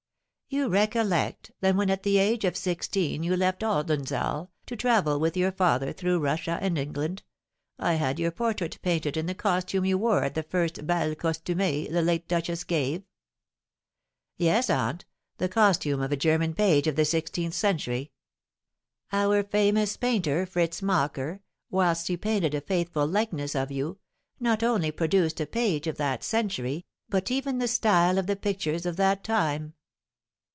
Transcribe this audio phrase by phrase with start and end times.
[0.53, 5.37] "You recollect that when at the age of sixteen you left Oldenzaal, to travel with
[5.37, 7.23] your father through Russia and England,
[7.79, 11.89] I had your portrait painted in the costume you wore at the first bal costumé
[11.89, 13.03] the late duchess gave?"
[14.35, 15.05] "Yes, aunt,
[15.37, 18.11] the costume of a German page of the sixteenth century."
[19.13, 21.39] "Our famous painter, Fritz Mocker,
[21.69, 23.99] whilst he painted a faithful likeness of you,
[24.37, 28.85] not only produced a page of that century, but even the style of the pictures
[28.85, 29.75] of that time.